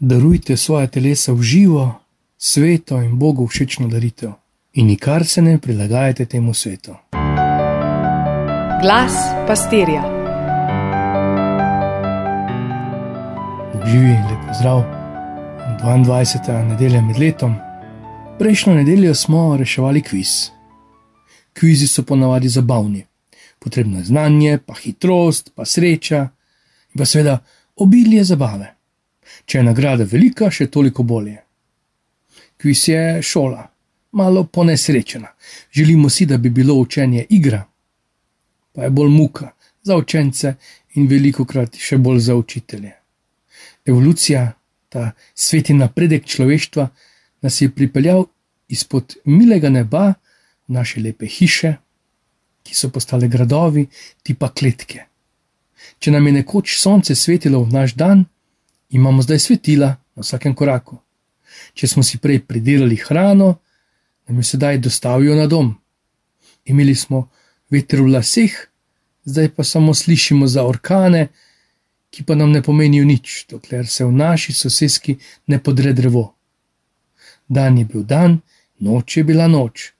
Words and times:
Darujte 0.00 0.56
svoje 0.56 0.86
telesa 0.86 1.32
v 1.34 1.42
živo, 1.42 1.94
sveto 2.38 3.02
in 3.02 3.18
Bogu 3.18 3.46
všečno 3.46 3.88
daritev, 3.90 4.30
in 4.72 4.86
nikar 4.86 5.26
se 5.26 5.42
ne 5.42 5.58
prilagajate 5.58 6.24
temu 6.24 6.54
svetu. 6.54 6.94
Glas 8.82 9.12
pastirja. 9.46 10.02
Živi 13.90 14.14
lepo 14.30 14.54
zdrav. 14.58 14.84
22. 15.82 16.68
nedelja 16.68 17.02
med 17.02 17.18
letom. 17.18 17.54
Prejšnjo 18.38 18.74
nedeljo 18.74 19.14
smo 19.14 19.56
reševali 19.56 20.02
kviz. 20.02 20.50
Kvizi 21.58 21.86
so 21.86 22.02
ponavadi 22.02 22.48
zabavni. 22.48 23.04
Potrebno 23.58 23.98
je 23.98 24.04
znanje, 24.04 24.58
pa 24.66 24.74
hitrost, 24.74 25.50
pa 25.54 25.64
sreča 25.64 26.28
in 26.94 26.98
pa 26.98 27.04
seveda 27.04 27.38
obilje 27.76 28.24
zabave. 28.24 28.77
Če 29.44 29.58
je 29.58 29.64
nagrada 29.64 30.04
velika, 30.04 30.50
še 30.50 30.66
toliko 30.66 31.02
bolje. 31.02 31.38
Kviz 32.58 32.88
je 32.88 33.22
šola, 33.22 33.68
malo 34.12 34.44
ponesrečena. 34.44 35.28
Želimo 35.72 36.10
si, 36.10 36.26
da 36.26 36.38
bi 36.38 36.50
bilo 36.50 36.74
učenje 36.74 37.26
igra, 37.30 37.64
pa 38.72 38.84
je 38.84 38.90
bolj 38.90 39.10
muka 39.10 39.52
za 39.82 39.96
učence 39.96 40.54
in 40.94 41.06
veliko 41.06 41.44
krat 41.44 41.76
še 41.76 41.98
bolj 41.98 42.18
za 42.18 42.34
učitelje. 42.36 42.92
Evolucija, 43.86 44.52
ta 44.88 45.12
sveti 45.34 45.74
napredek 45.74 46.26
človeštva, 46.26 46.88
nas 47.42 47.60
je 47.60 47.70
pripeljal 47.70 48.24
izpod 48.68 49.16
milega 49.24 49.70
neba 49.70 50.14
v 50.68 50.72
naše 50.72 51.00
lepe 51.00 51.26
hiše, 51.26 51.76
ki 52.62 52.74
so 52.74 52.90
postale 52.92 53.28
gradovi, 53.28 53.86
tipa 54.22 54.50
kletke. 54.52 55.06
Če 55.98 56.12
nam 56.12 56.26
je 56.26 56.32
nekoč 56.40 56.74
sonce 56.76 57.14
svetilo 57.14 57.62
v 57.64 57.72
naš 57.72 57.94
dan, 57.96 58.26
imamo 58.88 59.22
zdaj 59.22 59.38
svetila 59.38 59.86
na 60.14 60.22
vsakem 60.22 60.54
koraku. 60.54 60.98
Če 61.74 61.88
smo 61.88 62.02
si 62.02 62.18
prej 62.18 62.40
pridelali 62.46 62.96
hrano, 62.96 63.54
nam 64.28 64.40
jo 64.40 64.44
sedaj 64.44 64.78
dostavijo 64.78 65.36
na 65.36 65.46
dom. 65.46 65.74
Imeli 66.64 66.94
smo 66.94 67.28
veter 67.70 68.02
v 68.02 68.12
laseh, 68.12 68.54
zdaj 69.24 69.48
pa 69.56 69.64
samo 69.64 69.94
slišimo 69.94 70.46
za 70.46 70.64
orkane, 70.64 71.28
ki 72.10 72.24
pa 72.24 72.34
nam 72.34 72.52
ne 72.52 72.62
pomenijo 72.62 73.04
nič, 73.04 73.46
dokler 73.50 73.86
se 73.86 74.04
v 74.04 74.12
naši 74.12 74.52
sosedski 74.52 75.18
ne 75.46 75.58
podre 75.62 75.92
drevo. 75.92 76.34
Dan 77.48 77.78
je 77.78 77.84
bil 77.84 78.02
dan, 78.02 78.40
noč 78.80 79.16
je 79.16 79.24
bila 79.24 79.48
noč. 79.48 79.92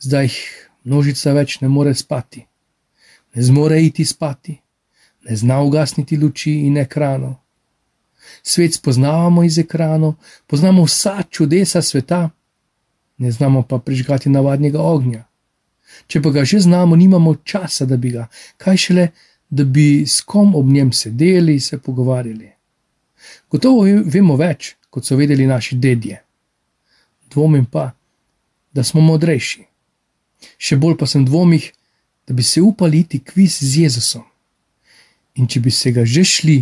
Zdaj 0.00 0.24
jih 0.24 0.38
množica 0.84 1.32
več 1.32 1.60
ne 1.60 1.68
more 1.68 1.94
spati, 1.94 2.44
ne 3.34 3.42
zmore 3.42 3.80
iti 3.82 4.04
spati, 4.04 4.56
ne 5.28 5.36
zna 5.36 5.60
ugasniti 5.64 6.16
luči 6.16 6.52
in 6.68 6.76
ekranov. 6.80 7.45
Svet 8.42 8.74
spoznavamo 8.74 9.44
iz 9.44 9.58
ekranov, 9.58 10.14
poznamo 10.46 10.84
vsa 10.84 11.22
čudesa 11.30 11.82
sveta, 11.82 12.30
ne 13.18 13.30
znamo 13.30 13.62
pa 13.62 13.78
prižgati 13.78 14.30
navadnega 14.30 14.82
ognja. 14.82 15.24
Če 16.06 16.22
pa 16.22 16.30
ga 16.30 16.44
že 16.44 16.60
znamo, 16.60 16.96
nimamo 16.96 17.34
časa, 17.44 17.86
da 17.86 17.96
bi 17.96 18.10
ga, 18.10 18.26
kaj 18.56 18.76
šele, 18.76 19.08
da 19.50 19.64
bi 19.64 20.04
s 20.06 20.20
kom 20.20 20.54
ob 20.54 20.66
njem 20.66 20.92
sedeli 20.92 21.54
in 21.54 21.60
se 21.60 21.78
pogovarjali. 21.78 22.50
Gotovo 23.50 23.86
vemo 24.04 24.36
več, 24.36 24.74
kot 24.90 25.06
so 25.06 25.16
vedeli 25.16 25.46
naši 25.46 25.76
dedje. 25.76 26.20
Dvomim 27.30 27.64
pa, 27.64 27.90
da 28.72 28.84
smo 28.84 29.00
modrejši. 29.00 29.64
Še 30.58 30.76
bolj 30.76 30.96
pa 31.00 31.06
sem 31.08 31.24
dvomih, 31.24 31.70
da 32.26 32.34
bi 32.34 32.42
se 32.42 32.60
upali 32.62 33.00
iti 33.04 33.22
kviz 33.24 33.58
z 33.60 33.86
Jezusom. 33.86 34.24
In 35.36 35.46
če 35.46 35.60
bi 35.60 35.70
se 35.70 35.92
ga 35.92 36.04
že 36.04 36.24
šli, 36.24 36.58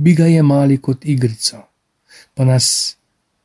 bi 0.00 0.14
ga 0.14 0.26
jemali 0.26 0.78
kot 0.80 1.04
igrico. 1.04 1.62
Pa 2.34 2.44
nas 2.44 2.96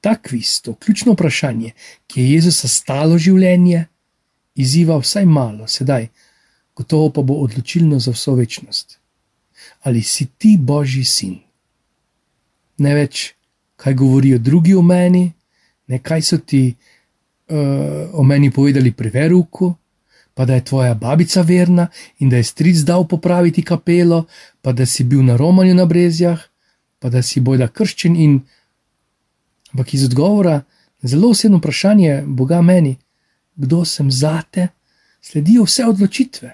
ta 0.02 0.16
kviz, 0.16 0.62
to 0.62 0.76
ključno 0.76 1.14
vprašanje, 1.14 1.72
ki 2.08 2.22
je 2.22 2.32
Jezusa 2.32 2.68
stalo 2.68 3.18
življenje, 3.18 3.86
izziva 4.56 4.98
vsaj 5.02 5.26
malo, 5.26 5.68
sedaj, 5.68 6.08
gotovo 6.76 7.10
pa 7.10 7.22
bo 7.22 7.40
odločilno 7.44 8.00
za 8.00 8.12
vso 8.12 8.36
večnost. 8.36 9.00
Ali 9.82 10.04
si 10.04 10.28
ti 10.38 10.58
Božji 10.60 11.06
sin? 11.06 11.40
Ne 12.78 12.94
več, 12.96 13.34
kaj 13.76 13.94
govorijo 13.94 14.38
drugi 14.38 14.76
o 14.76 14.82
meni, 14.82 15.26
ne 15.88 16.00
kaj 16.00 16.22
so 16.22 16.38
ti 16.38 16.68
uh, 16.70 18.14
o 18.14 18.24
meni 18.24 18.52
povedali 18.52 18.92
pri 18.92 19.10
veruku, 19.10 19.74
pa 20.36 20.46
da 20.46 20.54
je 20.54 20.66
tvoja 20.66 20.94
babica 20.94 21.42
verna 21.42 21.88
in 22.20 22.30
da 22.30 22.38
je 22.38 22.44
stric 22.44 22.78
dal 22.78 23.08
popraviti 23.08 23.64
kapelo, 23.64 24.26
pa 24.62 24.72
da 24.72 24.86
si 24.86 25.04
bil 25.04 25.24
na 25.24 25.38
romanju 25.38 25.76
na 25.76 25.86
brezjah, 25.86 26.40
pa 27.00 27.10
da 27.10 27.22
si 27.22 27.40
bojda 27.40 27.68
krščen 27.68 28.16
in. 28.16 28.42
Ampak 29.72 29.94
iz 29.94 30.04
odgovora 30.06 30.62
na 31.02 31.10
zelo 31.10 31.30
osebno 31.30 31.58
vprašanje 31.58 32.24
Boga 32.28 32.62
meni, 32.62 32.98
kdo 33.56 33.86
sem 33.86 34.12
zate, 34.12 34.68
sledijo 35.22 35.64
vse 35.64 35.86
odločitve, 35.86 36.52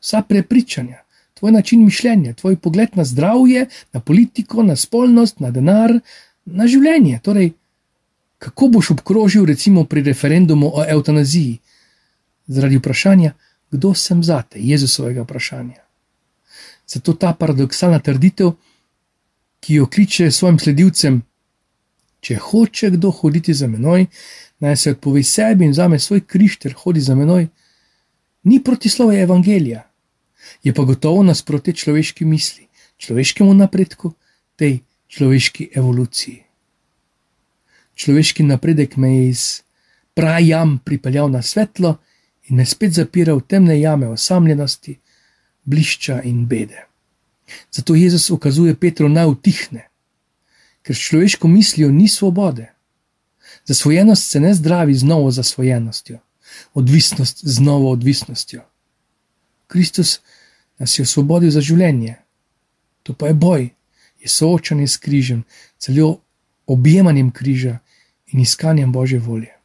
vsa 0.00 0.22
prepričanja, 0.22 0.98
tvoj 1.34 1.52
način 1.52 1.84
mišljenja, 1.84 2.34
tvoj 2.34 2.56
pogled 2.56 2.98
na 2.98 3.04
zdravje, 3.04 3.66
na 3.92 4.00
politiko, 4.00 4.62
na 4.62 4.76
spolnost, 4.76 5.40
na 5.40 5.50
denar, 5.50 5.94
na 6.44 6.66
življenje. 6.66 7.20
Torej, 7.22 7.52
kako 8.38 8.68
boš 8.68 8.90
obkrožil, 8.90 9.46
recimo 9.46 9.84
pri 9.84 10.02
referendumu 10.02 10.70
o 10.74 10.84
eutanaziji, 10.88 11.58
zaradi 12.48 12.78
vprašanja, 12.78 13.32
kdo 13.70 13.94
sem 13.94 14.22
zate, 14.24 14.58
Jezusovega 14.60 15.22
vprašanja. 15.22 15.84
Zato 16.88 17.12
ta 17.12 17.32
paradoksalna 17.32 18.00
trditev, 18.00 18.54
ki 19.60 19.74
jo 19.74 19.86
kliče 19.86 20.30
svojim 20.30 20.58
sledilcem: 20.58 21.22
Če 22.20 22.36
hoče 22.36 22.90
kdo 22.96 23.10
hoditi 23.10 23.54
za 23.54 23.68
menoj, 23.68 24.06
naj 24.60 24.76
se 24.76 24.90
odpove 24.96 25.22
sebi 25.22 25.64
in 25.64 25.70
vzame 25.76 25.98
svoj 25.98 26.24
križ 26.26 26.56
ter 26.58 26.72
hodi 26.72 27.00
za 27.00 27.14
menoj, 27.14 27.48
ni 28.42 28.62
protislove 28.64 29.20
evangelija, 29.20 29.84
je 30.62 30.74
pa 30.74 30.82
gotovo 30.82 31.22
nasprotje 31.22 31.74
človeški 31.74 32.24
misli, 32.24 32.66
človeškemu 32.96 33.54
napredku, 33.54 34.14
tej 34.56 34.80
človeški 35.08 35.70
evoluciji. 35.74 36.42
Človeški 37.94 38.42
napredek 38.42 38.96
me 38.96 39.16
je 39.16 39.28
iz 39.28 39.62
prajam 40.14 40.78
pripeljal 40.84 41.30
na 41.30 41.42
svetlo 41.42 41.98
in 42.48 42.56
me 42.56 42.66
spet 42.66 42.92
zapiral 42.92 43.40
v 43.40 43.46
temne 43.46 43.80
jame 43.80 44.08
osamljenosti, 44.08 44.98
blišča 45.64 46.22
in 46.24 46.46
bede. 46.46 46.86
Zato 47.72 47.94
Jezus 47.94 48.30
ukazuje 48.30 48.74
Petru 48.74 49.08
naj 49.08 49.26
utihne, 49.26 49.88
ker 50.82 50.96
s 50.96 51.08
človeško 51.08 51.48
mislijo 51.48 51.90
ni 51.90 52.08
svobode. 52.08 52.72
Zasvojenost 53.64 54.30
se 54.30 54.40
ne 54.40 54.54
zdravi 54.54 54.94
z 54.94 55.04
novo 55.04 55.30
zasvojenostjo, 55.30 56.18
odvisnost 56.74 57.44
z 57.44 57.60
novo 57.60 57.90
odvisnostjo. 57.90 58.62
Kristus 59.66 60.20
nas 60.78 60.98
je 60.98 61.02
osvobodil 61.02 61.50
za 61.50 61.60
življenje, 61.60 62.16
to 63.02 63.12
pa 63.12 63.28
je 63.28 63.34
boj, 63.34 63.68
je 64.20 64.28
soočanje 64.28 64.88
s 64.88 64.96
križem, 64.96 65.44
celo 65.78 66.20
objemanjem 66.66 67.30
križa 67.30 67.78
in 68.26 68.40
iskanjem 68.40 68.92
Božje 68.92 69.18
volje. 69.18 69.57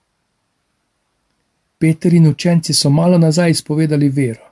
Peter 1.83 2.13
in 2.13 2.27
učenci 2.27 2.73
so 2.73 2.89
malo 2.89 3.17
nazaj 3.17 3.51
izpovedali 3.51 4.09
vero. 4.09 4.45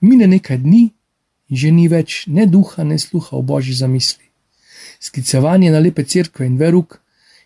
Mine 0.00 0.26
nekaj 0.26 0.58
dni 0.58 0.82
in 1.48 1.56
že 1.56 1.70
ni 1.70 1.88
več 1.88 2.26
ne 2.26 2.46
duha, 2.46 2.84
ne 2.84 2.98
sluha 2.98 3.36
o 3.36 3.42
Božji 3.42 3.74
zamisli. 3.74 4.28
Sklicevanje 5.00 5.70
na 5.70 5.80
lepe 5.82 6.04
crkve 6.04 6.46
in 6.46 6.56
veruk 6.56 7.00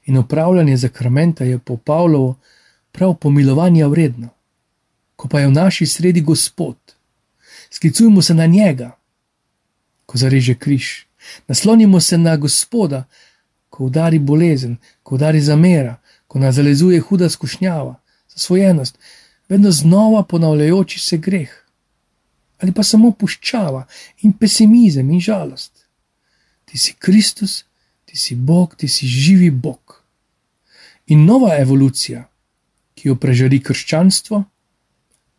in 0.05 0.19
upravljanje 0.19 0.77
zakramenta 0.77 1.44
je 1.44 1.59
po 1.59 1.77
Pavlovu 1.77 2.34
prav 2.93 3.15
pomilovanja 3.15 3.87
vredno. 3.87 4.28
Ko 5.16 5.28
pa 5.28 5.41
je 5.41 5.49
v 5.49 5.56
naši 5.56 5.87
sredi 5.87 6.21
Gospod, 6.21 6.76
sklicujemo 7.71 8.22
se 8.22 8.34
na 8.34 8.47
njega, 8.47 8.91
ko 10.06 10.19
zareže 10.19 10.55
križ, 10.55 11.06
naslonimo 11.49 12.00
se 12.00 12.19
na 12.19 12.37
Gospoda, 12.37 13.05
ko 13.70 13.85
udari 13.85 14.19
bolezen, 14.19 14.76
ko 15.02 15.14
udari 15.14 15.40
zamera, 15.40 15.97
ko 16.26 16.38
nas 16.38 16.55
zalezuje 16.55 17.00
huda 17.00 17.29
skušnjava, 17.29 18.03
zasvojenost, 18.34 18.98
vedno 19.48 19.70
znova 19.70 20.22
ponavljajoči 20.25 21.00
se 21.00 21.16
greh. 21.16 21.50
Ali 22.58 22.72
pa 22.72 22.82
samo 22.82 23.10
puščava 23.12 23.86
in 24.22 24.32
pesimizem 24.32 25.10
in 25.10 25.20
žalost. 25.20 25.86
Ti 26.64 26.78
si 26.78 26.94
Kristus, 26.98 27.64
ti 28.04 28.16
si 28.16 28.34
Bog, 28.34 28.76
ti 28.76 28.88
si 28.88 29.06
živi 29.06 29.50
Bog. 29.50 30.00
In 31.06 31.25
nova 31.25 31.56
evolucija, 31.58 32.28
ki 32.94 33.08
jo 33.08 33.16
prežari 33.16 33.60
krščanstvo, 33.62 34.44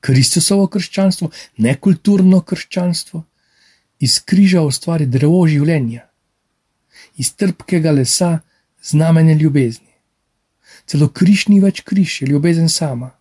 Kristusovo 0.06 0.68
krščanstvo, 0.68 1.32
ne 1.58 1.72
kulturno 1.82 2.42
krščanstvo, 2.42 3.24
iz 4.00 4.20
križa 4.22 4.62
ustvari 4.62 5.08
drevo 5.10 5.48
življenja 5.48 6.04
iz 7.18 7.36
trpkega 7.36 7.92
lesa 7.92 8.40
znamenje 8.84 9.34
ljubezni. 9.34 9.85
Celo 10.86 11.08
križ 11.10 11.48
ni 11.48 11.60
več 11.60 11.82
križ, 11.82 12.22
je 12.22 12.28
ljubezen 12.28 12.70
sama. 12.70 13.12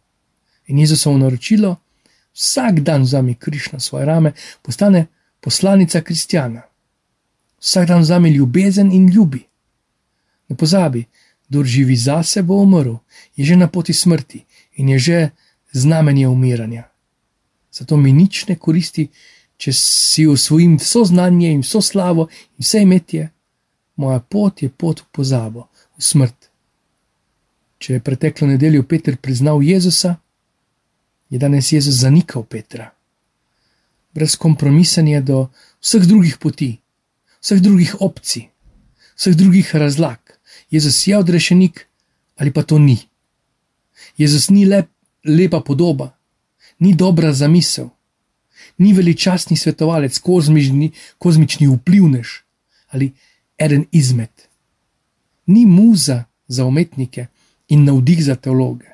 In 0.67 0.79
Jezusovo 0.79 1.19
naročilo, 1.19 1.77
vsak 2.33 2.81
dan 2.81 3.03
vzami 3.03 3.35
križ 3.35 3.73
na 3.73 3.81
svoje 3.81 4.07
rame, 4.07 4.33
postane 4.63 5.07
poslanica 5.41 6.01
kristjana. 6.01 6.63
vsak 7.65 7.89
dan 7.89 8.01
vzame 8.01 8.31
ljubezen 8.31 8.93
in 8.93 9.09
ljubi. 9.09 9.47
Ne 10.49 10.57
pozabi, 10.57 11.05
kdo 11.49 11.65
živi 11.65 11.97
zase, 11.97 12.43
bo 12.43 12.55
umrl, 12.55 12.97
je 13.37 13.45
že 13.45 13.57
na 13.57 13.69
poti 13.69 13.93
smrti 13.93 14.45
in 14.77 14.89
je 14.89 14.99
že 14.99 15.31
znamenje 15.73 16.29
umiranja. 16.29 16.85
Zato 17.73 17.97
mi 17.97 18.13
nič 18.13 18.47
ne 18.47 18.57
koristi, 18.57 19.09
če 19.57 19.73
si 19.73 20.27
osvojim 20.27 20.77
vso 20.77 21.05
znanje 21.05 21.53
in 21.53 21.61
vso 21.61 21.81
slavo 21.81 22.29
in 22.59 22.63
vse 22.63 22.83
imetje. 22.83 23.31
Moja 23.97 24.21
pot 24.21 24.63
je 24.63 24.69
pot 24.69 25.01
v 25.01 25.07
pozabo, 25.13 25.69
v 25.99 26.03
smrt. 26.03 26.51
Če 27.85 27.99
je 27.99 28.01
preteklo 28.01 28.47
nedeljo 28.49 28.81
Peter 28.89 29.17
priznal 29.21 29.59
Jezusa, 29.61 30.15
je 31.29 31.39
danes 31.39 31.69
Jezus 31.69 31.99
zanikal 32.01 32.47
Petra. 32.49 32.87
Brez 34.17 34.39
kompromisanja 34.41 35.21
do 35.21 35.51
vseh 35.85 36.07
drugih 36.09 36.39
poti, 36.41 36.71
vseh 37.45 37.61
drugih 37.61 37.93
opcij, 38.01 38.47
vseh 39.19 39.37
drugih 39.37 39.75
razlag. 39.77 40.17
Jezus 40.73 41.03
je 41.05 41.19
odrešenik 41.19 41.85
ali 42.41 42.55
pa 42.57 42.65
to 42.65 42.79
ni. 42.79 42.97
Jezus 44.17 44.49
ni 44.49 44.65
le 44.65 44.87
lepa 45.29 45.61
podoba, 45.61 46.09
ni 46.81 46.95
dobra 46.97 47.35
zamisel, 47.37 47.93
ni 48.81 48.95
veličastni 48.97 49.61
svetovalec, 49.61 50.17
kozmični, 50.25 50.93
kozmični 51.19 51.69
vplivnež 51.69 52.33
ali 52.97 53.13
eden 53.61 53.85
izmed. 53.93 54.33
Ni 55.47 55.67
muza 55.67 56.25
za 56.49 56.65
umetnike 56.65 57.27
in 57.69 57.85
navdih 57.85 58.25
za 58.25 58.37
teologe. 58.37 58.87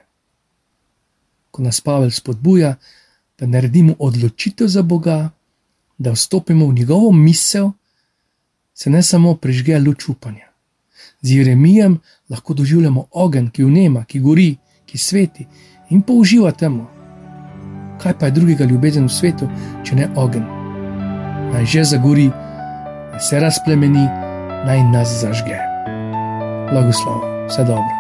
Ko 1.51 1.63
nas 1.63 1.81
Pavel 1.81 2.11
spodbuja, 2.11 2.75
da 3.39 3.47
naredimo 3.47 3.95
odločitev 3.99 4.69
za 4.69 4.83
Boga, 4.83 5.31
da 5.99 6.13
vstopimo 6.13 6.67
v 6.67 6.75
njegovo 6.75 7.13
misel, 7.13 7.71
se 8.75 8.91
ne 8.91 9.03
samo 9.03 9.35
prižge 9.37 9.79
luč 9.79 10.09
upanja. 10.09 10.47
Z 11.23 11.31
Jeremijem 11.31 11.99
lahko 12.29 12.55
doživljamo 12.55 13.07
ogenj, 13.11 13.51
ki 13.51 13.65
vnema, 13.65 14.05
ki 14.05 14.21
gori, 14.21 14.57
ki 14.87 14.99
sveti 14.99 15.47
in 15.91 16.03
pa 16.03 16.13
uživa 16.13 16.53
temu. 16.53 16.87
Kaj 18.01 18.19
pa 18.19 18.27
je 18.27 18.33
drugega 18.33 18.65
ljubezen 18.65 19.07
v 19.07 19.13
svetu, 19.13 19.49
če 19.85 20.01
ne 20.01 20.09
ogenj? 20.17 20.49
Naj 21.53 21.67
že 21.67 21.85
zagori, 21.85 22.31
naj 23.13 23.21
se 23.29 23.41
razplemeni, 23.41 24.07
naj 24.67 24.85
nas 24.93 25.21
zažge. 25.21 25.61
Blagoslov, 26.73 27.21
vse 27.51 27.65
dobro. 27.65 28.00